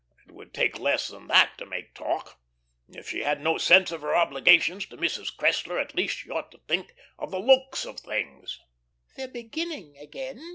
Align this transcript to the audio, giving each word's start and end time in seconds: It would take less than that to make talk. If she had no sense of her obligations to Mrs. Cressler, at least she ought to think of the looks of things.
It 0.27 0.31
would 0.31 0.51
take 0.51 0.79
less 0.79 1.09
than 1.09 1.27
that 1.27 1.59
to 1.59 1.65
make 1.67 1.93
talk. 1.93 2.39
If 2.89 3.09
she 3.09 3.19
had 3.19 3.39
no 3.39 3.59
sense 3.59 3.91
of 3.91 4.01
her 4.01 4.15
obligations 4.15 4.87
to 4.87 4.97
Mrs. 4.97 5.35
Cressler, 5.37 5.79
at 5.79 5.93
least 5.93 6.17
she 6.17 6.31
ought 6.31 6.49
to 6.53 6.59
think 6.67 6.95
of 7.19 7.29
the 7.29 7.39
looks 7.39 7.85
of 7.85 7.99
things. 7.99 8.59